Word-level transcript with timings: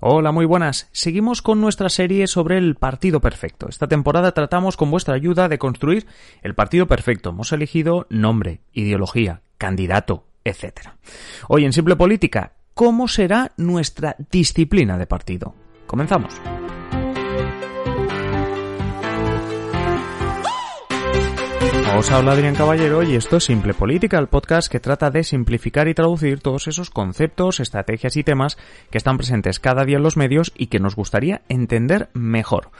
Hola, 0.00 0.30
muy 0.30 0.44
buenas. 0.44 0.88
Seguimos 0.92 1.40
con 1.40 1.60
nuestra 1.60 1.88
serie 1.88 2.26
sobre 2.26 2.58
el 2.58 2.74
partido 2.74 3.20
perfecto. 3.20 3.66
Esta 3.68 3.86
temporada 3.86 4.32
tratamos 4.32 4.76
con 4.76 4.90
vuestra 4.90 5.14
ayuda 5.14 5.48
de 5.48 5.58
construir 5.58 6.06
el 6.42 6.54
partido 6.54 6.86
perfecto. 6.86 7.30
Hemos 7.30 7.52
elegido 7.52 8.06
nombre, 8.10 8.60
ideología, 8.72 9.40
candidato, 9.56 10.24
etc. 10.44 10.90
Hoy 11.48 11.64
en 11.64 11.72
Simple 11.72 11.96
Política, 11.96 12.52
¿cómo 12.74 13.08
será 13.08 13.52
nuestra 13.56 14.16
disciplina 14.30 14.98
de 14.98 15.06
partido? 15.06 15.54
Comenzamos. 15.86 16.34
Os 21.94 22.10
habla 22.10 22.32
Adrián 22.32 22.56
Caballero 22.56 23.02
y 23.02 23.14
esto 23.14 23.36
es 23.36 23.44
Simple 23.44 23.72
Política, 23.72 24.18
el 24.18 24.26
podcast 24.26 24.70
que 24.70 24.80
trata 24.80 25.10
de 25.10 25.24
simplificar 25.24 25.88
y 25.88 25.94
traducir 25.94 26.40
todos 26.40 26.66
esos 26.66 26.90
conceptos, 26.90 27.60
estrategias 27.60 28.16
y 28.16 28.24
temas 28.24 28.58
que 28.90 28.98
están 28.98 29.16
presentes 29.16 29.60
cada 29.60 29.84
día 29.84 29.96
en 29.96 30.02
los 30.02 30.16
medios 30.16 30.52
y 30.56 30.66
que 30.66 30.80
nos 30.80 30.96
gustaría 30.96 31.42
entender 31.48 32.08
mejor. 32.12 32.70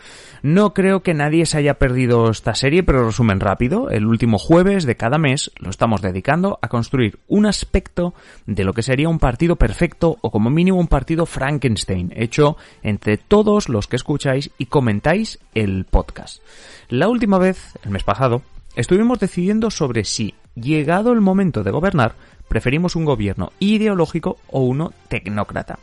No 0.43 0.75
creo 0.75 1.03
que 1.03 1.15
nadie 1.15 1.47
se 1.47 1.57
haya 1.59 1.75
perdido 1.75 2.29
esta 2.31 2.55
serie, 2.55 2.83
pero 2.83 3.07
resumen 3.07 3.41
rápido, 3.41 3.91
el 3.91 4.07
último 4.07 4.39
jueves 4.39 4.85
de 4.85 4.97
cada 4.97 5.19
mes 5.19 5.51
lo 5.61 5.71
estamos 5.71 6.03
dedicando 6.03 6.59
a 6.61 6.69
construir 6.69 7.19
un 7.29 7.47
aspecto 7.47 8.13
de 8.45 8.65
lo 8.65 8.75
que 8.75 8.83
sería 8.83 9.09
un 9.09 9.19
partido 9.19 9.57
perfecto 9.57 10.19
o 10.21 10.31
como 10.31 10.51
mínimo 10.51 10.79
un 10.79 10.89
partido 10.89 11.25
Frankenstein, 11.25 12.13
hecho 12.17 12.57
entre 12.83 13.17
todos 13.17 13.69
los 13.69 13.87
que 13.87 13.97
escucháis 13.97 14.51
y 14.59 14.67
comentáis 14.67 15.39
el 15.55 15.87
podcast. 15.87 16.43
La 16.89 17.09
última 17.09 17.39
vez, 17.39 17.79
el 17.85 17.91
mes 17.91 18.05
pasado, 18.05 18.43
estuvimos 18.77 19.19
decidiendo 19.19 19.71
sobre 19.71 20.05
si, 20.05 20.35
llegado 20.55 21.13
el 21.13 21.21
momento 21.21 21.65
de 21.65 21.71
gobernar, 21.71 22.15
preferimos 22.49 22.95
un 22.95 23.05
gobierno 23.05 23.53
ideológico 23.59 24.39
o 24.49 24.61
uno 24.61 24.93
tecnócrata. 25.09 25.79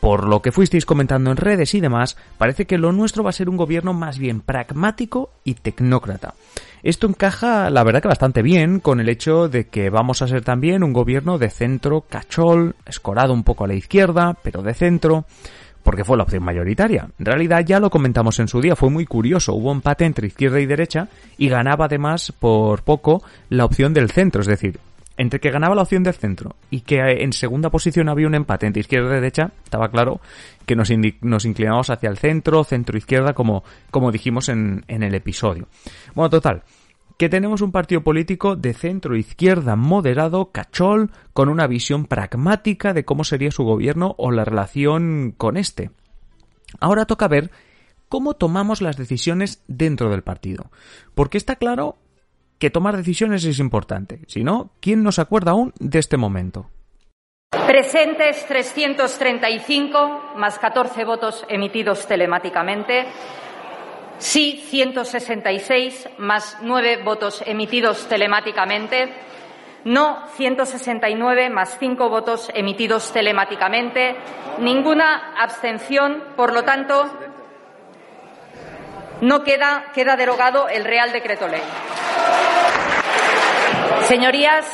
Por 0.00 0.28
lo 0.28 0.40
que 0.42 0.52
fuisteis 0.52 0.86
comentando 0.86 1.30
en 1.30 1.36
redes 1.36 1.74
y 1.74 1.80
demás, 1.80 2.16
parece 2.38 2.66
que 2.66 2.78
lo 2.78 2.92
nuestro 2.92 3.24
va 3.24 3.30
a 3.30 3.32
ser 3.32 3.48
un 3.48 3.56
gobierno 3.56 3.92
más 3.92 4.18
bien 4.18 4.40
pragmático 4.40 5.30
y 5.42 5.54
tecnócrata. 5.54 6.34
Esto 6.82 7.08
encaja, 7.08 7.70
la 7.70 7.82
verdad 7.82 8.02
que 8.02 8.08
bastante 8.08 8.42
bien, 8.42 8.78
con 8.78 9.00
el 9.00 9.08
hecho 9.08 9.48
de 9.48 9.66
que 9.66 9.90
vamos 9.90 10.22
a 10.22 10.28
ser 10.28 10.42
también 10.42 10.84
un 10.84 10.92
gobierno 10.92 11.38
de 11.38 11.50
centro 11.50 12.02
cachol, 12.02 12.76
escorado 12.86 13.32
un 13.32 13.42
poco 13.42 13.64
a 13.64 13.66
la 13.66 13.74
izquierda, 13.74 14.36
pero 14.42 14.62
de 14.62 14.74
centro, 14.74 15.24
porque 15.86 16.04
fue 16.04 16.16
la 16.16 16.24
opción 16.24 16.42
mayoritaria. 16.42 17.08
En 17.16 17.24
realidad 17.24 17.64
ya 17.64 17.78
lo 17.78 17.90
comentamos 17.90 18.40
en 18.40 18.48
su 18.48 18.60
día, 18.60 18.74
fue 18.74 18.90
muy 18.90 19.06
curioso, 19.06 19.54
hubo 19.54 19.70
empate 19.70 20.04
entre 20.04 20.26
izquierda 20.26 20.58
y 20.58 20.66
derecha 20.66 21.06
y 21.38 21.48
ganaba 21.48 21.84
además 21.84 22.32
por 22.36 22.82
poco 22.82 23.22
la 23.50 23.64
opción 23.64 23.94
del 23.94 24.10
centro, 24.10 24.40
es 24.40 24.48
decir, 24.48 24.80
entre 25.16 25.38
que 25.38 25.52
ganaba 25.52 25.76
la 25.76 25.82
opción 25.82 26.02
del 26.02 26.14
centro 26.14 26.56
y 26.70 26.80
que 26.80 26.98
en 27.22 27.32
segunda 27.32 27.70
posición 27.70 28.08
había 28.08 28.26
un 28.26 28.34
empate 28.34 28.66
entre 28.66 28.80
izquierda 28.80 29.12
y 29.12 29.14
derecha, 29.14 29.52
estaba 29.62 29.88
claro 29.88 30.20
que 30.66 30.74
nos, 30.74 30.90
nos 31.20 31.44
inclinamos 31.44 31.88
hacia 31.88 32.10
el 32.10 32.18
centro, 32.18 32.64
centro-izquierda, 32.64 33.32
como, 33.32 33.62
como 33.92 34.10
dijimos 34.10 34.48
en, 34.48 34.84
en 34.88 35.04
el 35.04 35.14
episodio. 35.14 35.68
Bueno, 36.16 36.30
total, 36.30 36.64
que 37.18 37.28
tenemos 37.28 37.62
un 37.62 37.72
partido 37.72 38.02
político 38.02 38.56
de 38.56 38.74
centro 38.74 39.16
izquierda 39.16 39.76
moderado, 39.76 40.50
cachol, 40.52 41.10
con 41.32 41.48
una 41.48 41.66
visión 41.66 42.04
pragmática 42.06 42.92
de 42.92 43.04
cómo 43.04 43.24
sería 43.24 43.50
su 43.50 43.64
gobierno 43.64 44.14
o 44.18 44.30
la 44.30 44.44
relación 44.44 45.32
con 45.36 45.56
este. 45.56 45.90
Ahora 46.80 47.06
toca 47.06 47.28
ver 47.28 47.50
cómo 48.08 48.34
tomamos 48.34 48.82
las 48.82 48.96
decisiones 48.96 49.62
dentro 49.66 50.10
del 50.10 50.22
partido. 50.22 50.70
Porque 51.14 51.38
está 51.38 51.56
claro 51.56 51.96
que 52.58 52.70
tomar 52.70 52.96
decisiones 52.96 53.44
es 53.44 53.58
importante. 53.58 54.20
Si 54.28 54.44
no, 54.44 54.70
¿quién 54.80 55.02
nos 55.02 55.18
acuerda 55.18 55.52
aún 55.52 55.72
de 55.78 55.98
este 55.98 56.16
momento? 56.16 56.70
Presentes 57.66 58.46
335 58.46 60.34
más 60.36 60.58
14 60.58 61.04
votos 61.04 61.44
emitidos 61.48 62.06
telemáticamente. 62.06 63.06
Sí, 64.18 64.64
166 64.70 66.08
más 66.18 66.58
9 66.62 67.02
votos 67.04 67.42
emitidos 67.46 68.08
telemáticamente. 68.08 69.12
No, 69.84 70.26
169 70.36 71.50
más 71.50 71.76
5 71.78 72.08
votos 72.08 72.50
emitidos 72.54 73.12
telemáticamente. 73.12 74.16
Ninguna 74.58 75.34
abstención. 75.38 76.24
Por 76.34 76.52
lo 76.52 76.64
tanto, 76.64 77.04
no 79.20 79.44
queda, 79.44 79.86
queda 79.94 80.16
derogado 80.16 80.68
el 80.68 80.84
Real 80.84 81.12
Decreto 81.12 81.46
Ley. 81.46 81.62
Señorías, 84.02 84.66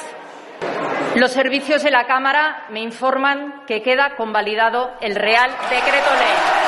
los 1.16 1.32
servicios 1.32 1.82
de 1.82 1.90
la 1.90 2.06
Cámara 2.06 2.66
me 2.70 2.80
informan 2.80 3.64
que 3.66 3.82
queda 3.82 4.14
convalidado 4.16 4.92
el 5.00 5.14
Real 5.14 5.50
Decreto 5.68 6.10
Ley. 6.14 6.61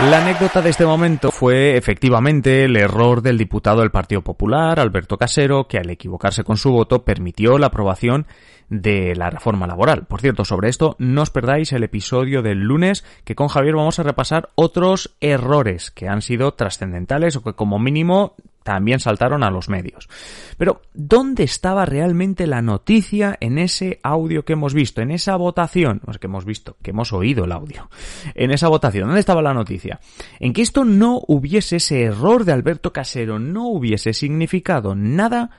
La 0.00 0.22
anécdota 0.22 0.62
de 0.62 0.70
este 0.70 0.86
momento 0.86 1.32
fue 1.32 1.76
efectivamente 1.76 2.64
el 2.64 2.76
error 2.76 3.20
del 3.20 3.36
diputado 3.36 3.80
del 3.80 3.90
Partido 3.90 4.22
Popular, 4.22 4.78
Alberto 4.78 5.18
Casero, 5.18 5.66
que 5.66 5.76
al 5.76 5.90
equivocarse 5.90 6.44
con 6.44 6.56
su 6.56 6.70
voto 6.70 7.04
permitió 7.04 7.58
la 7.58 7.66
aprobación 7.66 8.24
de 8.68 9.14
la 9.14 9.30
reforma 9.30 9.66
laboral. 9.66 10.06
Por 10.06 10.20
cierto, 10.20 10.44
sobre 10.44 10.68
esto 10.68 10.96
no 10.98 11.22
os 11.22 11.30
perdáis 11.30 11.72
el 11.72 11.84
episodio 11.84 12.42
del 12.42 12.58
lunes 12.58 13.04
que 13.24 13.34
con 13.34 13.48
Javier 13.48 13.74
vamos 13.74 13.98
a 13.98 14.02
repasar 14.02 14.50
otros 14.54 15.16
errores 15.20 15.90
que 15.90 16.08
han 16.08 16.22
sido 16.22 16.52
trascendentales 16.54 17.36
o 17.36 17.42
que 17.42 17.54
como 17.54 17.78
mínimo 17.78 18.34
también 18.68 19.00
saltaron 19.00 19.42
a 19.44 19.50
los 19.50 19.70
medios. 19.70 20.10
Pero, 20.58 20.82
¿dónde 20.92 21.42
estaba 21.42 21.86
realmente 21.86 22.46
la 22.46 22.60
noticia 22.60 23.34
en 23.40 23.56
ese 23.56 23.98
audio 24.02 24.44
que 24.44 24.52
hemos 24.52 24.74
visto, 24.74 25.00
en 25.00 25.10
esa 25.10 25.36
votación? 25.36 26.02
No 26.06 26.12
es 26.12 26.18
que 26.18 26.26
hemos 26.26 26.44
visto, 26.44 26.76
que 26.82 26.90
hemos 26.90 27.14
oído 27.14 27.46
el 27.46 27.52
audio. 27.52 27.88
En 28.34 28.50
esa 28.50 28.68
votación, 28.68 29.06
¿dónde 29.06 29.20
estaba 29.20 29.40
la 29.40 29.54
noticia? 29.54 30.00
En 30.38 30.52
que 30.52 30.60
esto 30.60 30.84
no 30.84 31.18
hubiese 31.28 31.76
ese 31.76 32.02
error 32.02 32.44
de 32.44 32.52
Alberto 32.52 32.92
Casero, 32.92 33.38
no 33.38 33.68
hubiese 33.68 34.12
significado 34.12 34.94
nada 34.94 35.52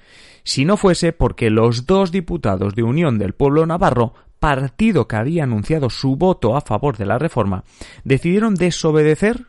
si 0.50 0.66
no 0.66 0.78
fuese 0.78 1.14
porque 1.14 1.52
los 1.52 1.86
dos 1.86 2.12
diputados 2.12 2.74
de 2.74 2.82
Unión 2.82 3.20
del 3.20 3.34
Pueblo 3.34 3.68
Navarro 3.68 4.16
partido 4.40 5.08
que 5.08 5.16
había 5.16 5.44
anunciado 5.44 5.92
su 5.92 6.16
voto 6.16 6.58
a 6.58 6.62
favor 6.62 6.98
de 6.98 7.06
la 7.06 7.20
reforma, 7.20 7.66
decidieron 8.04 8.56
desobedecer 8.56 9.46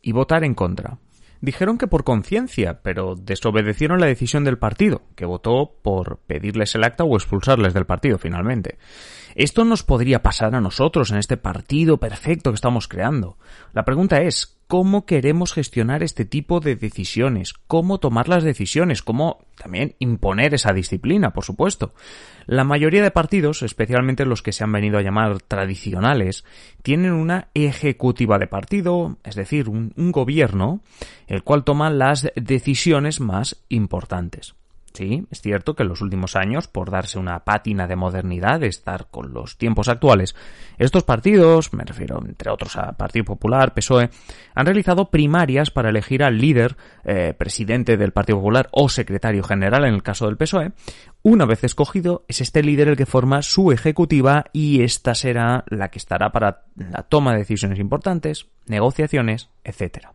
y 0.00 0.12
votar 0.12 0.44
en 0.44 0.54
contra. 0.54 0.96
Dijeron 1.42 1.76
que 1.76 1.86
por 1.86 2.02
conciencia, 2.02 2.80
pero 2.82 3.14
desobedecieron 3.14 4.00
la 4.00 4.06
decisión 4.06 4.42
del 4.42 4.56
partido, 4.56 5.02
que 5.16 5.26
votó 5.26 5.74
por 5.82 6.20
pedirles 6.26 6.74
el 6.74 6.84
acta 6.84 7.04
o 7.04 7.14
expulsarles 7.14 7.74
del 7.74 7.84
partido 7.84 8.16
finalmente. 8.16 8.78
Esto 9.34 9.66
nos 9.66 9.82
podría 9.82 10.22
pasar 10.22 10.54
a 10.54 10.62
nosotros 10.62 11.10
en 11.10 11.18
este 11.18 11.36
partido 11.36 11.98
perfecto 11.98 12.50
que 12.50 12.56
estamos 12.56 12.88
creando. 12.88 13.36
La 13.74 13.84
pregunta 13.84 14.22
es, 14.22 14.57
¿cómo 14.68 15.06
queremos 15.06 15.54
gestionar 15.54 16.02
este 16.02 16.26
tipo 16.26 16.60
de 16.60 16.76
decisiones? 16.76 17.54
¿Cómo 17.66 17.98
tomar 17.98 18.28
las 18.28 18.44
decisiones? 18.44 19.02
¿Cómo 19.02 19.46
también 19.56 19.96
imponer 19.98 20.52
esa 20.52 20.74
disciplina, 20.74 21.32
por 21.32 21.44
supuesto? 21.44 21.94
La 22.46 22.64
mayoría 22.64 23.02
de 23.02 23.10
partidos, 23.10 23.62
especialmente 23.62 24.26
los 24.26 24.42
que 24.42 24.52
se 24.52 24.62
han 24.62 24.72
venido 24.72 24.98
a 24.98 25.02
llamar 25.02 25.40
tradicionales, 25.40 26.44
tienen 26.82 27.12
una 27.12 27.48
ejecutiva 27.54 28.38
de 28.38 28.46
partido, 28.46 29.16
es 29.24 29.34
decir, 29.34 29.70
un, 29.70 29.94
un 29.96 30.12
gobierno, 30.12 30.82
el 31.26 31.42
cual 31.42 31.64
toma 31.64 31.88
las 31.88 32.30
decisiones 32.36 33.20
más 33.20 33.64
importantes. 33.70 34.54
Sí, 34.92 35.26
es 35.30 35.40
cierto 35.40 35.74
que 35.74 35.82
en 35.82 35.90
los 35.90 36.00
últimos 36.00 36.34
años, 36.34 36.66
por 36.66 36.90
darse 36.90 37.18
una 37.18 37.44
pátina 37.44 37.86
de 37.86 37.94
modernidad, 37.94 38.60
de 38.60 38.68
estar 38.68 39.08
con 39.10 39.32
los 39.32 39.56
tiempos 39.56 39.88
actuales, 39.88 40.34
estos 40.78 41.04
partidos, 41.04 41.72
me 41.72 41.84
refiero 41.84 42.20
entre 42.24 42.50
otros 42.50 42.76
a 42.76 42.92
Partido 42.92 43.26
Popular, 43.26 43.74
PSOE, 43.74 44.10
han 44.54 44.66
realizado 44.66 45.10
primarias 45.10 45.70
para 45.70 45.90
elegir 45.90 46.22
al 46.22 46.38
líder, 46.38 46.76
eh, 47.04 47.34
presidente 47.36 47.96
del 47.96 48.12
Partido 48.12 48.38
Popular 48.38 48.68
o 48.72 48.88
secretario 48.88 49.42
general 49.42 49.84
en 49.84 49.94
el 49.94 50.02
caso 50.02 50.26
del 50.26 50.36
PSOE. 50.36 50.72
Una 51.22 51.44
vez 51.44 51.64
escogido, 51.64 52.24
es 52.26 52.40
este 52.40 52.62
líder 52.62 52.88
el 52.88 52.96
que 52.96 53.06
forma 53.06 53.42
su 53.42 53.70
ejecutiva 53.70 54.46
y 54.52 54.82
esta 54.82 55.14
será 55.14 55.64
la 55.68 55.90
que 55.90 55.98
estará 55.98 56.32
para 56.32 56.64
la 56.76 57.02
toma 57.02 57.32
de 57.32 57.38
decisiones 57.38 57.78
importantes, 57.78 58.48
negociaciones, 58.66 59.50
etcétera. 59.64 60.12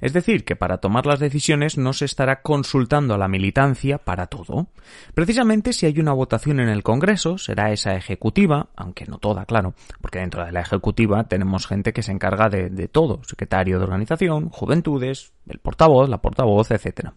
Es 0.00 0.12
decir, 0.12 0.44
que 0.44 0.56
para 0.56 0.78
tomar 0.78 1.06
las 1.06 1.20
decisiones 1.20 1.78
no 1.78 1.92
se 1.92 2.04
estará 2.04 2.42
consultando 2.42 3.14
a 3.14 3.18
la 3.18 3.28
militancia 3.28 3.98
para 3.98 4.26
todo. 4.26 4.68
Precisamente 5.14 5.72
si 5.72 5.86
hay 5.86 5.98
una 5.98 6.12
votación 6.12 6.60
en 6.60 6.68
el 6.68 6.82
Congreso, 6.82 7.38
será 7.38 7.72
esa 7.72 7.94
ejecutiva, 7.94 8.68
aunque 8.76 9.06
no 9.06 9.18
toda, 9.18 9.46
claro, 9.46 9.74
porque 10.00 10.18
dentro 10.18 10.44
de 10.44 10.52
la 10.52 10.60
ejecutiva 10.60 11.24
tenemos 11.24 11.66
gente 11.66 11.92
que 11.92 12.02
se 12.02 12.12
encarga 12.12 12.48
de, 12.48 12.88
todo, 12.88 13.22
secretario 13.24 13.78
de 13.78 13.84
organización, 13.84 14.50
juventudes, 14.50 15.32
el 15.48 15.58
portavoz, 15.58 16.08
la 16.08 16.18
portavoz, 16.18 16.70
etc. 16.70 17.10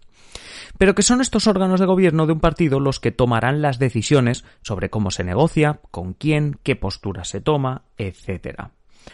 Pero 0.78 0.96
que 0.96 1.04
son 1.04 1.22
estos 1.22 1.48
órganos 1.48 1.80
de 1.80 1.86
gobierno 1.86 2.26
de 2.26 2.34
un 2.34 2.40
partido 2.40 2.80
los 2.80 3.00
que 3.00 3.12
tomarán 3.12 3.62
las 3.62 3.80
decisiones 3.80 4.46
sobre 4.62 4.90
cómo 4.90 5.12
se 5.12 5.24
negocia, 5.24 5.82
con 5.92 6.14
quién, 6.14 6.60
qué 6.64 6.76
postura 6.76 7.24
se 7.24 7.42
toma, 7.42 7.84
etcétera. 7.98 8.72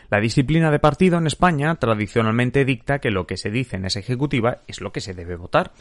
La 0.10 0.20
disciplina 0.20 0.72
de 0.72 0.80
partido 0.80 1.18
en 1.18 1.28
España 1.28 1.76
tradicionalmente 1.76 2.66
dicta 2.66 3.00
que 3.00 3.12
lo 3.12 3.28
que 3.28 3.38
se 3.38 3.50
dice 3.50 3.78
en 3.78 3.86
esa 3.86 4.00
ejecutiva 4.00 4.60
es 4.68 4.82
lo 4.82 4.92
que 4.92 5.02
se 5.02 5.14
debe 5.14 5.36
votar. 5.36 5.72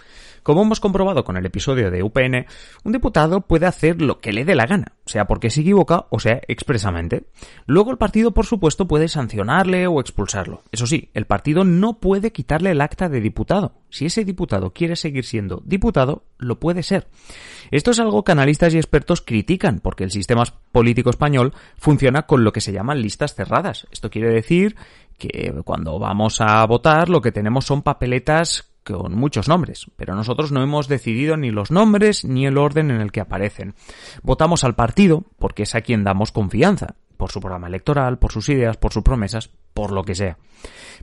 Como 0.42 0.62
hemos 0.62 0.80
comprobado 0.80 1.24
con 1.24 1.36
el 1.36 1.46
episodio 1.46 1.90
de 1.90 2.02
UPN, 2.02 2.46
un 2.84 2.92
diputado 2.92 3.42
puede 3.42 3.66
hacer 3.66 4.00
lo 4.00 4.20
que 4.20 4.32
le 4.32 4.44
dé 4.44 4.54
la 4.54 4.66
gana, 4.66 4.92
sea 5.06 5.26
porque 5.26 5.50
se 5.50 5.62
equivoca 5.62 6.06
o 6.10 6.20
sea 6.20 6.40
expresamente. 6.48 7.24
Luego 7.66 7.90
el 7.90 7.98
partido, 7.98 8.32
por 8.32 8.46
supuesto, 8.46 8.86
puede 8.86 9.08
sancionarle 9.08 9.86
o 9.86 10.00
expulsarlo. 10.00 10.62
Eso 10.72 10.86
sí, 10.86 11.10
el 11.14 11.26
partido 11.26 11.64
no 11.64 11.98
puede 11.98 12.32
quitarle 12.32 12.70
el 12.70 12.80
acta 12.80 13.08
de 13.08 13.20
diputado. 13.20 13.72
Si 13.90 14.06
ese 14.06 14.24
diputado 14.24 14.72
quiere 14.72 14.96
seguir 14.96 15.24
siendo 15.24 15.62
diputado, 15.64 16.24
lo 16.38 16.58
puede 16.58 16.82
ser. 16.82 17.08
Esto 17.70 17.92
es 17.92 18.00
algo 18.00 18.24
que 18.24 18.32
analistas 18.32 18.74
y 18.74 18.76
expertos 18.76 19.20
critican, 19.20 19.80
porque 19.80 20.04
el 20.04 20.10
sistema 20.10 20.44
político 20.72 21.10
español 21.10 21.54
funciona 21.76 22.22
con 22.22 22.44
lo 22.44 22.52
que 22.52 22.60
se 22.60 22.72
llaman 22.72 23.00
listas 23.00 23.34
cerradas. 23.34 23.86
Esto 23.90 24.10
quiere 24.10 24.32
decir 24.32 24.76
que 25.18 25.54
cuando 25.64 25.98
vamos 25.98 26.40
a 26.40 26.64
votar 26.66 27.08
lo 27.08 27.20
que 27.20 27.32
tenemos 27.32 27.64
son 27.64 27.82
papeletas 27.82 28.70
con 28.84 29.14
muchos 29.14 29.48
nombres, 29.48 29.86
pero 29.96 30.14
nosotros 30.14 30.52
no 30.52 30.62
hemos 30.62 30.88
decidido 30.88 31.38
ni 31.38 31.50
los 31.50 31.70
nombres 31.70 32.24
ni 32.24 32.46
el 32.46 32.58
orden 32.58 32.90
en 32.90 33.00
el 33.00 33.12
que 33.12 33.20
aparecen. 33.20 33.74
Votamos 34.22 34.62
al 34.62 34.74
partido 34.74 35.24
porque 35.38 35.62
es 35.62 35.74
a 35.74 35.80
quien 35.80 36.04
damos 36.04 36.32
confianza, 36.32 36.96
por 37.16 37.32
su 37.32 37.40
programa 37.40 37.68
electoral, 37.68 38.18
por 38.18 38.32
sus 38.32 38.48
ideas, 38.48 38.76
por 38.76 38.92
sus 38.92 39.02
promesas, 39.02 39.50
por 39.72 39.90
lo 39.90 40.04
que 40.04 40.14
sea. 40.14 40.38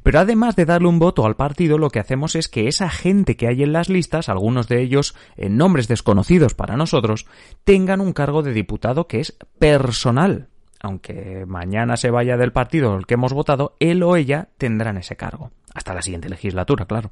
Pero 0.04 0.20
además 0.20 0.56
de 0.56 0.66
darle 0.66 0.88
un 0.88 1.00
voto 1.00 1.26
al 1.26 1.36
partido, 1.36 1.78
lo 1.78 1.90
que 1.90 2.00
hacemos 2.00 2.36
es 2.36 2.48
que 2.48 2.68
esa 2.68 2.90
gente 2.90 3.36
que 3.36 3.48
hay 3.48 3.64
en 3.64 3.74
las 3.74 3.90
listas, 3.90 4.30
algunos 4.30 4.68
de 4.68 4.82
ellos 4.82 5.16
en 5.36 5.58
nombres 5.58 5.88
desconocidos 5.88 6.54
para 6.54 6.78
nosotros, 6.78 7.26
tengan 7.64 8.02
un 8.02 8.14
cargo 8.14 8.44
de 8.44 8.54
diputado 8.54 9.08
que 9.08 9.20
es 9.20 9.38
personal. 9.60 10.51
Aunque 10.82 11.46
mañana 11.46 11.96
se 11.96 12.10
vaya 12.10 12.38
del 12.38 12.52
partido 12.52 12.96
el 12.98 13.06
que 13.06 13.14
hemos 13.14 13.34
votado, 13.34 13.76
él 13.80 14.02
o 14.02 14.16
ella 14.16 14.50
tendrán 14.58 14.98
ese 14.98 15.16
cargo. 15.16 15.52
Hasta 15.74 15.94
la 15.94 16.02
siguiente 16.02 16.28
legislatura, 16.28 16.86
claro. 16.86 17.12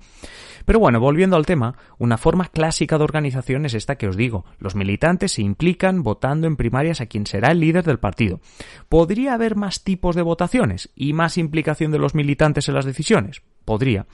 Pero 0.65 0.79
bueno, 0.79 0.99
volviendo 0.99 1.37
al 1.37 1.45
tema, 1.45 1.75
una 1.97 2.17
forma 2.17 2.47
clásica 2.47 2.97
de 2.97 3.03
organización 3.03 3.65
es 3.65 3.73
esta 3.73 3.95
que 3.95 4.07
os 4.07 4.17
digo. 4.17 4.43
Los 4.57 4.75
militantes 4.75 5.33
se 5.33 5.43
implican 5.43 6.03
votando 6.03 6.47
en 6.47 6.57
primarias 6.57 6.99
a 6.99 7.05
quien 7.05 7.25
será 7.25 7.51
el 7.51 7.59
líder 7.59 7.85
del 7.85 7.99
partido. 7.99 8.41
¿Podría 8.89 9.35
haber 9.35 9.55
más 9.55 9.83
tipos 9.83 10.15
de 10.15 10.23
votaciones 10.23 10.89
y 10.95 11.13
más 11.13 11.37
implicación 11.37 11.91
de 11.91 11.99
los 11.99 12.15
militantes 12.15 12.67
en 12.67 12.75
las 12.75 12.85
decisiones? 12.85 13.43
Podría. 13.65 14.07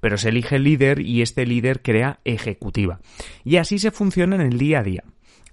Pero 0.00 0.16
se 0.16 0.30
elige 0.30 0.56
el 0.56 0.64
líder 0.64 1.00
y 1.00 1.22
este 1.22 1.46
líder 1.46 1.82
crea 1.82 2.18
ejecutiva. 2.24 2.98
Y 3.44 3.56
así 3.56 3.78
se 3.78 3.90
funciona 3.90 4.36
en 4.36 4.42
el 4.42 4.58
día 4.58 4.80
a 4.80 4.82
día. 4.82 5.04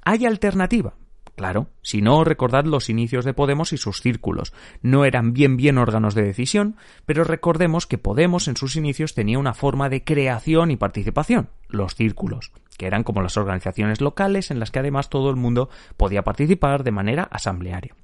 ¿Hay 0.02 0.26
alternativa? 0.26 0.96
Claro, 1.40 1.68
si 1.82 2.02
no, 2.02 2.26
recordad 2.26 2.66
los 2.66 2.90
inicios 2.90 3.24
de 3.24 3.34
Podemos 3.34 3.72
y 3.72 3.78
sus 3.78 4.02
círculos. 4.02 4.52
No 4.82 5.06
eran 5.06 5.32
bien 5.32 5.56
bien 5.56 5.78
órganos 5.78 6.14
de 6.14 6.24
decisión, 6.24 6.76
pero 7.06 7.24
recordemos 7.24 7.88
que 7.88 7.98
Podemos 7.98 8.50
en 8.50 8.58
sus 8.58 8.76
inicios 8.76 9.14
tenía 9.14 9.40
una 9.40 9.54
forma 9.54 9.88
de 9.88 10.04
creación 10.04 10.70
y 10.70 10.76
participación, 10.76 11.50
los 11.70 11.96
círculos, 11.96 12.52
que 12.78 12.88
eran 12.88 13.06
como 13.06 13.22
las 13.22 13.38
organizaciones 13.38 14.02
locales 14.02 14.52
en 14.52 14.60
las 14.60 14.70
que 14.70 14.80
además 14.80 15.10
todo 15.10 15.30
el 15.30 15.38
mundo 15.38 15.70
podía 15.96 16.24
participar 16.24 16.84
de 16.84 16.92
manera 16.92 17.24
asamblearia. 17.32 17.96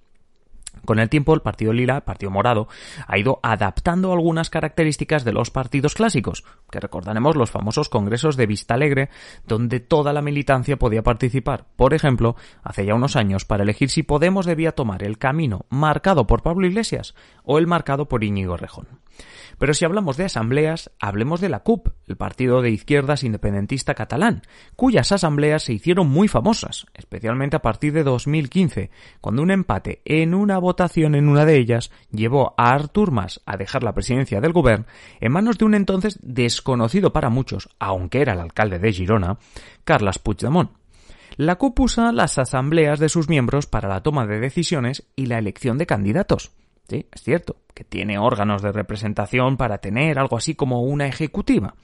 Con 0.83 0.99
el 0.99 1.09
tiempo, 1.09 1.33
el 1.33 1.41
Partido 1.41 1.73
Lila, 1.73 2.01
Partido 2.01 2.31
Morado, 2.31 2.67
ha 3.07 3.17
ido 3.17 3.39
adaptando 3.43 4.11
algunas 4.11 4.49
características 4.49 5.23
de 5.23 5.33
los 5.33 5.51
partidos 5.51 5.93
clásicos, 5.93 6.43
que 6.71 6.79
recordaremos 6.79 7.35
los 7.35 7.51
famosos 7.51 7.89
congresos 7.89 8.37
de 8.37 8.47
Vista 8.47 8.73
Alegre, 8.73 9.09
donde 9.47 9.79
toda 9.79 10.13
la 10.13 10.21
militancia 10.21 10.77
podía 10.77 11.03
participar. 11.03 11.65
Por 11.75 11.93
ejemplo, 11.93 12.35
hace 12.63 12.85
ya 12.85 12.95
unos 12.95 13.15
años, 13.15 13.45
para 13.45 13.63
elegir 13.63 13.89
si 13.89 14.03
Podemos 14.03 14.45
debía 14.45 14.73
tomar 14.73 15.03
el 15.03 15.17
camino 15.17 15.65
marcado 15.69 16.27
por 16.27 16.41
Pablo 16.41 16.67
Iglesias 16.67 17.15
o 17.43 17.57
el 17.57 17.67
marcado 17.67 18.07
por 18.07 18.23
Íñigo 18.23 18.57
Rejón. 18.57 18.87
Pero 19.57 19.73
si 19.73 19.85
hablamos 19.85 20.17
de 20.17 20.25
asambleas, 20.25 20.91
hablemos 20.99 21.39
de 21.39 21.49
la 21.49 21.61
CUP, 21.61 21.89
el 22.07 22.17
partido 22.17 22.61
de 22.61 22.71
izquierdas 22.71 23.23
independentista 23.23 23.93
catalán, 23.93 24.41
cuyas 24.75 25.11
asambleas 25.11 25.63
se 25.63 25.73
hicieron 25.73 26.09
muy 26.09 26.27
famosas, 26.27 26.85
especialmente 26.93 27.55
a 27.55 27.61
partir 27.61 27.93
de 27.93 28.03
2015, 28.03 28.89
cuando 29.21 29.41
un 29.41 29.51
empate 29.51 30.01
en 30.05 30.33
una 30.33 30.57
votación 30.57 31.15
en 31.15 31.29
una 31.29 31.45
de 31.45 31.57
ellas 31.57 31.91
llevó 32.11 32.53
a 32.57 32.73
Artur 32.73 33.11
Mas 33.11 33.41
a 33.45 33.57
dejar 33.57 33.83
la 33.83 33.93
presidencia 33.93 34.41
del 34.41 34.53
gobierno 34.53 34.85
en 35.19 35.31
manos 35.31 35.57
de 35.57 35.65
un 35.65 35.75
entonces 35.75 36.19
desconocido 36.21 37.13
para 37.13 37.29
muchos, 37.29 37.69
aunque 37.79 38.21
era 38.21 38.33
el 38.33 38.39
alcalde 38.39 38.79
de 38.79 38.91
Girona, 38.91 39.37
Carles 39.83 40.19
Puigdemont. 40.19 40.71
La 41.37 41.55
CUP 41.55 41.79
usa 41.81 42.13
las 42.13 42.37
asambleas 42.37 42.99
de 42.99 43.09
sus 43.09 43.27
miembros 43.27 43.67
para 43.67 43.89
la 43.89 44.01
toma 44.01 44.25
de 44.25 44.39
decisiones 44.39 45.03
y 45.17 45.25
la 45.25 45.37
elección 45.37 45.77
de 45.77 45.85
candidatos. 45.85 46.51
Sí, 46.87 47.07
es 47.11 47.23
cierto, 47.23 47.57
que 47.73 47.83
tiene 47.83 48.19
órganos 48.19 48.61
de 48.61 48.71
representación 48.71 49.57
para 49.57 49.79
tener 49.79 50.19
algo 50.19 50.37
así 50.37 50.53
como 50.53 50.81
una 50.81 51.07
ejecutiva. 51.07 51.75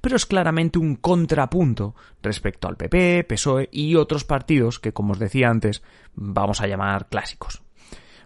Pero 0.00 0.16
es 0.16 0.24
claramente 0.24 0.78
un 0.78 0.96
contrapunto 0.96 1.94
respecto 2.22 2.66
al 2.66 2.76
PP, 2.76 3.24
PSOE 3.24 3.68
y 3.70 3.94
otros 3.96 4.24
partidos 4.24 4.78
que, 4.78 4.92
como 4.92 5.12
os 5.12 5.18
decía 5.18 5.50
antes, 5.50 5.82
vamos 6.14 6.60
a 6.60 6.66
llamar 6.66 7.08
clásicos. 7.08 7.62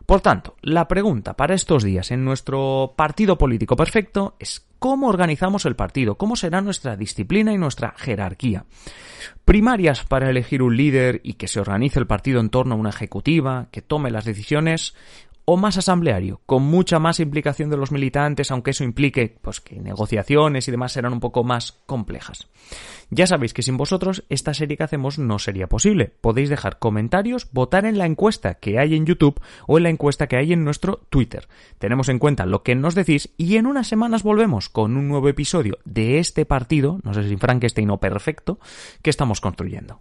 Por 0.07 0.21
tanto, 0.21 0.57
la 0.63 0.89
pregunta 0.89 1.35
para 1.35 1.55
estos 1.55 1.85
días 1.85 2.11
en 2.11 2.25
nuestro 2.25 2.95
partido 2.97 3.39
político 3.39 3.77
perfecto 3.77 4.37
es 4.39 4.67
cómo 4.79 5.09
organizamos 5.09 5.65
el 5.65 5.77
partido, 5.77 6.17
cómo 6.17 6.35
será 6.35 6.61
nuestra 6.61 6.97
disciplina 6.97 7.53
y 7.53 7.59
nuestra 7.59 7.95
jerarquía. 7.97 8.65
Primarias 9.45 10.05
para 10.05 10.29
elegir 10.29 10.63
un 10.63 10.77
líder 10.77 11.21
y 11.23 11.35
que 11.35 11.47
se 11.47 11.61
organice 11.61 12.01
el 12.01 12.09
partido 12.09 12.41
en 12.41 12.51
torno 12.51 12.75
a 12.75 12.79
una 12.79 12.91
ejecutiva, 12.91 13.69
que 13.71 13.81
tome 13.81 14.11
las 14.11 14.25
decisiones, 14.25 14.95
o 15.45 15.57
más 15.57 15.77
asambleario, 15.77 16.41
con 16.47 16.63
mucha 16.63 16.99
más 16.99 17.21
implicación 17.21 17.71
de 17.71 17.77
los 17.77 17.93
militantes, 17.93 18.51
aunque 18.51 18.71
eso 18.71 18.85
implique 18.85 19.37
pues 19.41 19.61
que 19.61 19.81
negociaciones 19.81 20.69
y 20.69 20.71
demás 20.71 20.93
serán 20.93 21.13
un 21.13 21.21
poco 21.21 21.45
más 21.45 21.73
complejas. 21.87 22.49
Ya 23.11 23.27
sabéis 23.27 23.53
que 23.53 23.63
sin 23.63 23.77
vosotros 23.77 24.25
esta 24.29 24.55
serie 24.55 24.77
que 24.77 24.85
hacemos 24.85 25.19
no 25.19 25.39
sería 25.39 25.69
posible. 25.69 26.13
Podéis 26.21 26.49
dejar 26.49 26.79
comentarios, 26.79 27.49
votar 27.53 27.85
en 27.85 27.99
la 27.99 28.07
encuesta 28.07 28.55
que 28.55 28.79
hay 28.79 28.95
en 28.95 29.05
YouTube 29.05 29.41
o 29.67 29.77
en 29.77 29.83
la 29.83 29.91
encuesta 29.91 30.29
que 30.29 30.37
hay 30.37 30.53
en 30.53 30.65
nuestro 30.65 31.07
Twitter. 31.11 31.49
Tenemos 31.79 32.09
en 32.09 32.19
cuenta 32.19 32.47
lo 32.47 32.63
que 32.63 32.75
nos 32.75 32.95
decís 32.95 33.31
y 33.37 33.57
en 33.57 33.67
unas 33.67 33.89
semanas 33.89 34.23
volvemos 34.23 34.69
con 34.69 34.97
un 34.97 35.09
nuevo 35.09 35.29
episodio 35.29 35.79
de 35.85 36.19
este 36.19 36.47
partido, 36.47 37.01
no 37.03 37.13
sé 37.13 37.29
si 37.29 37.37
Frankenstein 37.37 37.91
o 37.91 37.99
perfecto, 37.99 38.59
que 39.03 39.11
estamos 39.11 39.41
construyendo. 39.41 40.01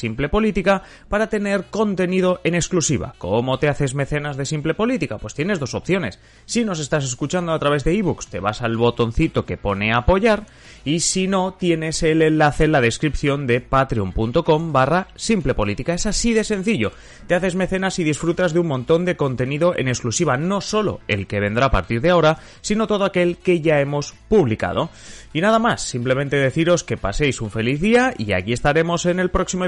Simple 0.01 0.29
Política 0.29 0.81
para 1.09 1.27
tener 1.27 1.65
contenido 1.65 2.41
en 2.43 2.55
exclusiva. 2.55 3.13
¿Cómo 3.19 3.59
te 3.59 3.69
haces 3.69 3.93
mecenas 3.93 4.35
de 4.35 4.47
Simple 4.47 4.73
Política? 4.73 5.19
Pues 5.19 5.35
tienes 5.35 5.59
dos 5.59 5.75
opciones. 5.75 6.19
Si 6.45 6.65
nos 6.65 6.79
estás 6.79 7.05
escuchando 7.05 7.51
a 7.51 7.59
través 7.59 7.83
de 7.83 7.95
ebooks, 7.95 8.27
te 8.27 8.39
vas 8.39 8.63
al 8.63 8.77
botoncito 8.77 9.45
que 9.45 9.57
pone 9.57 9.93
apoyar 9.93 10.47
y 10.83 11.01
si 11.01 11.27
no, 11.27 11.53
tienes 11.53 12.01
el 12.01 12.23
enlace 12.23 12.63
en 12.63 12.71
la 12.71 12.81
descripción 12.81 13.45
de 13.45 13.61
patreon.com 13.61 14.73
barra 14.73 15.07
Simple 15.15 15.53
Política. 15.53 15.93
Es 15.93 16.07
así 16.07 16.33
de 16.33 16.43
sencillo. 16.43 16.91
Te 17.27 17.35
haces 17.35 17.53
mecenas 17.53 17.99
y 17.99 18.03
disfrutas 18.03 18.53
de 18.53 18.59
un 18.59 18.67
montón 18.67 19.05
de 19.05 19.15
contenido 19.15 19.75
en 19.77 19.87
exclusiva, 19.87 20.37
no 20.37 20.61
solo 20.61 21.01
el 21.07 21.27
que 21.27 21.39
vendrá 21.39 21.67
a 21.67 21.71
partir 21.71 22.01
de 22.01 22.09
ahora, 22.09 22.39
sino 22.61 22.87
todo 22.87 23.05
aquel 23.05 23.37
que 23.37 23.61
ya 23.61 23.79
hemos 23.79 24.13
publicado. 24.27 24.89
Y 25.33 25.41
nada 25.41 25.59
más, 25.59 25.83
simplemente 25.83 26.37
deciros 26.37 26.83
que 26.83 26.97
paséis 26.97 27.39
un 27.39 27.51
feliz 27.51 27.79
día 27.79 28.13
y 28.17 28.33
aquí 28.33 28.51
estaremos 28.51 29.05
en 29.05 29.19
el 29.19 29.29
próximo 29.29 29.65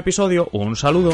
Un 0.52 0.74
saludo. 0.74 1.12